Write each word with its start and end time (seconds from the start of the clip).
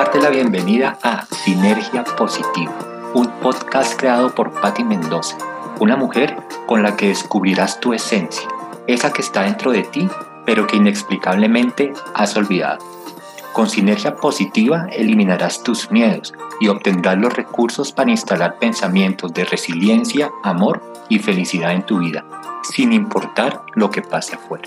darte 0.00 0.18
la 0.18 0.30
bienvenida 0.30 0.98
a 1.02 1.26
Sinergia 1.26 2.04
Positiva, 2.04 2.72
un 3.12 3.28
podcast 3.42 4.00
creado 4.00 4.34
por 4.34 4.50
Patti 4.50 4.82
Mendoza, 4.82 5.36
una 5.78 5.94
mujer 5.94 6.38
con 6.66 6.82
la 6.82 6.96
que 6.96 7.08
descubrirás 7.08 7.80
tu 7.80 7.92
esencia, 7.92 8.48
esa 8.86 9.12
que 9.12 9.20
está 9.20 9.42
dentro 9.42 9.72
de 9.72 9.82
ti, 9.82 10.08
pero 10.46 10.66
que 10.66 10.78
inexplicablemente 10.78 11.92
has 12.14 12.34
olvidado. 12.34 12.78
Con 13.52 13.68
Sinergia 13.68 14.16
Positiva 14.16 14.86
eliminarás 14.90 15.62
tus 15.62 15.90
miedos 15.90 16.32
y 16.62 16.68
obtendrás 16.68 17.18
los 17.18 17.34
recursos 17.34 17.92
para 17.92 18.10
instalar 18.10 18.58
pensamientos 18.58 19.34
de 19.34 19.44
resiliencia, 19.44 20.30
amor 20.42 20.80
y 21.10 21.18
felicidad 21.18 21.72
en 21.72 21.84
tu 21.84 21.98
vida, 21.98 22.24
sin 22.62 22.94
importar 22.94 23.64
lo 23.74 23.90
que 23.90 24.00
pase 24.00 24.36
afuera. 24.36 24.66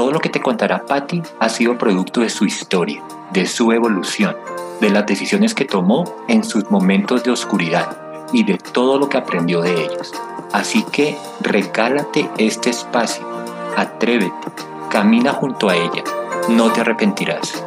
Todo 0.00 0.12
lo 0.12 0.20
que 0.20 0.30
te 0.30 0.40
contará 0.40 0.86
Patty 0.86 1.22
ha 1.40 1.50
sido 1.50 1.76
producto 1.76 2.22
de 2.22 2.30
su 2.30 2.46
historia, 2.46 3.02
de 3.34 3.44
su 3.44 3.70
evolución, 3.70 4.34
de 4.80 4.88
las 4.88 5.04
decisiones 5.04 5.54
que 5.54 5.66
tomó 5.66 6.04
en 6.26 6.42
sus 6.42 6.70
momentos 6.70 7.22
de 7.22 7.30
oscuridad 7.30 7.98
y 8.32 8.44
de 8.44 8.56
todo 8.56 8.98
lo 8.98 9.10
que 9.10 9.18
aprendió 9.18 9.60
de 9.60 9.74
ellos. 9.74 10.14
Así 10.54 10.84
que 10.84 11.18
regálate 11.42 12.30
este 12.38 12.70
espacio, 12.70 13.28
atrévete, 13.76 14.48
camina 14.88 15.34
junto 15.34 15.68
a 15.68 15.76
ella, 15.76 16.02
no 16.48 16.72
te 16.72 16.80
arrepentirás. 16.80 17.62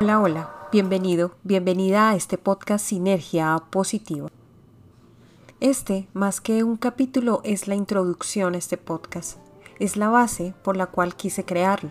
Hola, 0.00 0.20
hola, 0.20 0.50
bienvenido, 0.72 1.36
bienvenida 1.44 2.10
a 2.10 2.16
este 2.16 2.36
podcast 2.36 2.84
Sinergia 2.84 3.62
Positiva. 3.70 4.28
Este, 5.60 6.08
más 6.14 6.40
que 6.40 6.64
un 6.64 6.78
capítulo, 6.78 7.42
es 7.44 7.68
la 7.68 7.74
introducción 7.74 8.54
a 8.54 8.56
este 8.56 8.78
podcast. 8.78 9.36
Es 9.78 9.98
la 9.98 10.08
base 10.08 10.54
por 10.64 10.74
la 10.74 10.86
cual 10.86 11.14
quise 11.14 11.44
crearlo. 11.44 11.90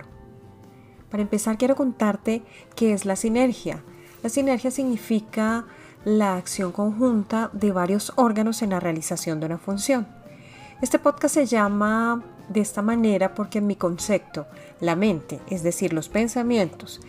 Para 1.11 1.21
empezar, 1.21 1.59
quiero 1.59 1.75
contarte 1.75 2.41
qué 2.75 2.93
es 2.93 3.05
la 3.05 3.15
sinergia. 3.15 3.83
La 4.23 4.29
sinergia 4.29 4.71
significa 4.71 5.67
la 6.03 6.35
acción 6.35 6.71
conjunta 6.71 7.51
de 7.53 7.71
varios 7.71 8.11
órganos 8.15 8.63
en 8.63 8.71
la 8.71 8.79
realización 8.79 9.39
de 9.39 9.45
una 9.45 9.59
función. 9.59 10.07
Este 10.81 10.97
podcast 10.97 11.35
se 11.35 11.45
llama 11.45 12.23
de 12.47 12.61
esta 12.61 12.81
manera 12.81 13.35
porque 13.35 13.59
en 13.59 13.67
mi 13.67 13.75
concepto, 13.75 14.47
la 14.79 14.95
mente, 14.95 15.41
es 15.47 15.61
decir, 15.61 15.93
los 15.93 16.09
pensamientos, 16.09 17.01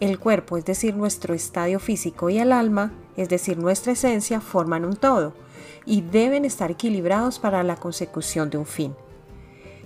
el 0.00 0.18
cuerpo, 0.18 0.56
es 0.56 0.64
decir, 0.64 0.96
nuestro 0.96 1.32
estadio 1.32 1.78
físico 1.78 2.28
y 2.28 2.38
el 2.38 2.50
alma, 2.50 2.90
es 3.16 3.28
decir, 3.28 3.56
nuestra 3.56 3.92
esencia, 3.92 4.40
forman 4.40 4.84
un 4.84 4.96
todo 4.96 5.46
y 5.84 6.02
deben 6.02 6.44
estar 6.44 6.70
equilibrados 6.70 7.38
para 7.38 7.62
la 7.62 7.76
consecución 7.76 8.50
de 8.50 8.58
un 8.58 8.66
fin. 8.66 8.94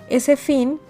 Ese 0.08 0.36
fin 0.36 0.80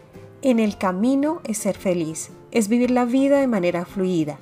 en 0.43 0.59
el 0.59 0.79
camino 0.79 1.41
es 1.45 1.59
ser 1.59 1.77
feliz, 1.77 2.31
es 2.51 2.69
vivir 2.69 2.91
la 2.91 3.05
vida 3.05 3.39
de 3.39 3.47
manera 3.47 3.85
fluida, 3.85 4.39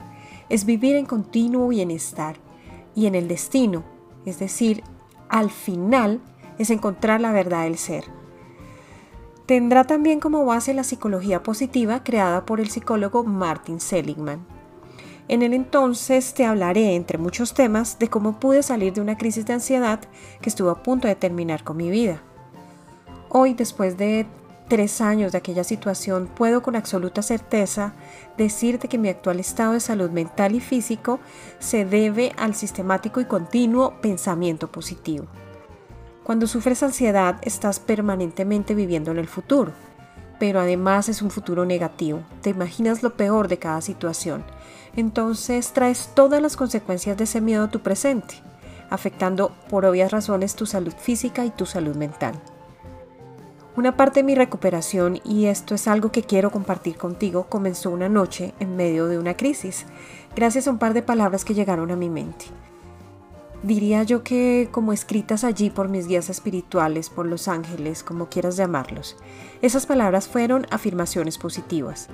es 0.48 0.64
vivir 0.64 0.96
en 0.96 1.06
continuo 1.06 1.68
bienestar 1.68 2.36
y 2.94 3.06
en 3.06 3.14
el 3.14 3.28
destino, 3.28 3.84
es 4.24 4.38
decir, 4.38 4.82
al 5.28 5.50
final 5.50 6.20
es 6.58 6.70
encontrar 6.70 7.20
la 7.20 7.32
verdad 7.32 7.64
del 7.64 7.78
ser. 7.78 8.04
Tendrá 9.46 9.84
también 9.84 10.20
como 10.20 10.44
base 10.44 10.74
la 10.74 10.84
psicología 10.84 11.42
positiva 11.42 12.04
creada 12.04 12.46
por 12.46 12.60
el 12.60 12.70
psicólogo 12.70 13.24
Martin 13.24 13.80
Seligman. 13.80 14.46
En 15.30 15.42
el 15.42 15.54
entonces 15.54 16.34
te 16.34 16.44
hablaré, 16.44 16.96
entre 16.96 17.16
muchos 17.16 17.54
temas, 17.54 18.00
de 18.00 18.08
cómo 18.08 18.40
pude 18.40 18.64
salir 18.64 18.92
de 18.92 19.00
una 19.00 19.16
crisis 19.16 19.46
de 19.46 19.52
ansiedad 19.52 20.00
que 20.40 20.48
estuvo 20.48 20.70
a 20.70 20.82
punto 20.82 21.06
de 21.06 21.14
terminar 21.14 21.62
con 21.62 21.76
mi 21.76 21.88
vida. 21.88 22.20
Hoy, 23.28 23.54
después 23.54 23.96
de 23.96 24.26
tres 24.66 25.00
años 25.00 25.30
de 25.30 25.38
aquella 25.38 25.62
situación, 25.62 26.26
puedo 26.26 26.62
con 26.62 26.74
absoluta 26.74 27.22
certeza 27.22 27.92
decirte 28.36 28.88
que 28.88 28.98
mi 28.98 29.08
actual 29.08 29.38
estado 29.38 29.74
de 29.74 29.78
salud 29.78 30.10
mental 30.10 30.56
y 30.56 30.60
físico 30.60 31.20
se 31.60 31.84
debe 31.84 32.32
al 32.36 32.56
sistemático 32.56 33.20
y 33.20 33.26
continuo 33.26 34.00
pensamiento 34.00 34.66
positivo. 34.72 35.26
Cuando 36.24 36.48
sufres 36.48 36.82
ansiedad, 36.82 37.36
estás 37.42 37.78
permanentemente 37.78 38.74
viviendo 38.74 39.12
en 39.12 39.18
el 39.18 39.28
futuro, 39.28 39.74
pero 40.40 40.58
además 40.58 41.08
es 41.08 41.22
un 41.22 41.30
futuro 41.30 41.64
negativo. 41.64 42.24
Te 42.42 42.50
imaginas 42.50 43.04
lo 43.04 43.14
peor 43.14 43.46
de 43.46 43.60
cada 43.60 43.80
situación 43.80 44.42
entonces 44.96 45.72
traes 45.72 46.10
todas 46.14 46.42
las 46.42 46.56
consecuencias 46.56 47.16
de 47.16 47.24
ese 47.24 47.40
miedo 47.40 47.64
a 47.64 47.70
tu 47.70 47.80
presente, 47.80 48.34
afectando 48.90 49.52
por 49.68 49.84
obvias 49.84 50.10
razones 50.10 50.54
tu 50.54 50.66
salud 50.66 50.92
física 50.96 51.44
y 51.44 51.50
tu 51.50 51.66
salud 51.66 51.96
mental. 51.96 52.34
Una 53.76 53.96
parte 53.96 54.20
de 54.20 54.24
mi 54.24 54.34
recuperación, 54.34 55.20
y 55.24 55.46
esto 55.46 55.74
es 55.74 55.86
algo 55.86 56.10
que 56.10 56.24
quiero 56.24 56.50
compartir 56.50 56.96
contigo, 56.96 57.46
comenzó 57.48 57.90
una 57.90 58.08
noche 58.08 58.52
en 58.58 58.76
medio 58.76 59.06
de 59.06 59.18
una 59.18 59.36
crisis, 59.36 59.86
gracias 60.34 60.66
a 60.66 60.72
un 60.72 60.78
par 60.78 60.92
de 60.92 61.02
palabras 61.02 61.44
que 61.44 61.54
llegaron 61.54 61.90
a 61.90 61.96
mi 61.96 62.10
mente. 62.10 62.46
Diría 63.62 64.02
yo 64.04 64.24
que 64.24 64.68
como 64.70 64.92
escritas 64.92 65.44
allí 65.44 65.68
por 65.68 65.88
mis 65.88 66.06
guías 66.06 66.30
espirituales, 66.30 67.10
por 67.10 67.26
los 67.26 67.46
ángeles, 67.46 68.02
como 68.02 68.30
quieras 68.30 68.56
llamarlos, 68.56 69.16
esas 69.60 69.84
palabras 69.84 70.28
fueron 70.28 70.66
afirmaciones 70.70 71.36
positivas. 71.36 72.08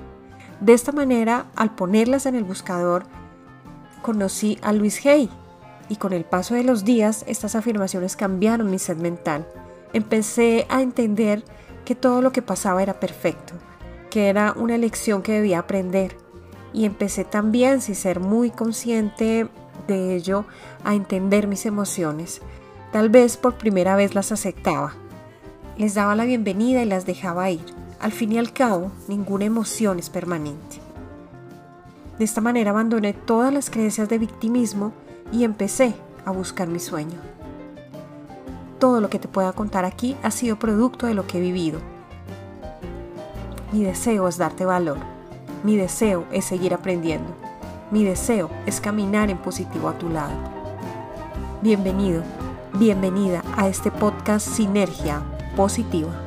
De 0.59 0.73
esta 0.73 0.91
manera, 0.91 1.45
al 1.55 1.73
ponerlas 1.73 2.25
en 2.25 2.35
el 2.35 2.43
buscador, 2.43 3.05
conocí 4.01 4.57
a 4.61 4.73
Luis 4.73 5.05
Hay 5.05 5.29
y 5.87 5.95
con 5.95 6.11
el 6.11 6.25
paso 6.25 6.53
de 6.53 6.63
los 6.63 6.83
días 6.83 7.23
estas 7.27 7.55
afirmaciones 7.55 8.17
cambiaron 8.17 8.69
mi 8.69 8.79
sed 8.79 8.97
mental. 8.97 9.47
Empecé 9.93 10.65
a 10.69 10.81
entender 10.81 11.45
que 11.85 11.95
todo 11.95 12.21
lo 12.21 12.33
que 12.33 12.41
pasaba 12.41 12.83
era 12.83 12.99
perfecto, 12.99 13.53
que 14.09 14.27
era 14.27 14.53
una 14.57 14.77
lección 14.77 15.21
que 15.21 15.31
debía 15.31 15.59
aprender 15.59 16.17
y 16.73 16.85
empecé 16.85 17.23
también, 17.23 17.81
sin 17.81 17.95
ser 17.95 18.19
muy 18.19 18.51
consciente 18.51 19.47
de 19.87 20.15
ello, 20.15 20.45
a 20.83 20.95
entender 20.95 21.47
mis 21.47 21.65
emociones. 21.65 22.41
Tal 22.91 23.09
vez 23.09 23.37
por 23.37 23.55
primera 23.55 23.95
vez 23.95 24.15
las 24.15 24.31
aceptaba. 24.31 24.93
Les 25.77 25.93
daba 25.93 26.15
la 26.15 26.25
bienvenida 26.25 26.81
y 26.81 26.85
las 26.85 27.05
dejaba 27.05 27.49
ir. 27.49 27.65
Al 27.99 28.11
fin 28.11 28.31
y 28.31 28.37
al 28.37 28.53
cabo, 28.53 28.91
ninguna 29.07 29.45
emoción 29.45 29.99
es 29.99 30.09
permanente. 30.09 30.77
De 32.17 32.25
esta 32.25 32.41
manera 32.41 32.71
abandoné 32.71 33.13
todas 33.13 33.53
las 33.53 33.69
creencias 33.69 34.09
de 34.09 34.17
victimismo 34.17 34.91
y 35.31 35.43
empecé 35.43 35.95
a 36.25 36.31
buscar 36.31 36.67
mi 36.67 36.79
sueño. 36.79 37.19
Todo 38.79 39.01
lo 39.01 39.09
que 39.09 39.19
te 39.19 39.27
pueda 39.27 39.53
contar 39.53 39.85
aquí 39.85 40.15
ha 40.23 40.31
sido 40.31 40.57
producto 40.57 41.07
de 41.07 41.13
lo 41.13 41.25
que 41.25 41.37
he 41.37 41.41
vivido. 41.41 41.79
Mi 43.71 43.83
deseo 43.83 44.27
es 44.27 44.37
darte 44.37 44.65
valor. 44.65 44.97
Mi 45.63 45.75
deseo 45.75 46.25
es 46.31 46.45
seguir 46.45 46.73
aprendiendo. 46.73 47.46
Mi 47.89 48.03
deseo 48.03 48.49
es 48.65 48.81
caminar 48.81 49.29
en 49.29 49.37
positivo 49.37 49.87
a 49.87 49.97
tu 49.97 50.09
lado. 50.09 50.35
Bienvenido, 51.61 52.21
bienvenida 52.73 53.41
a 53.55 53.69
este 53.69 53.91
podcast 53.91 54.45
Sinergia 54.45 55.21
Positiva. 55.55 56.26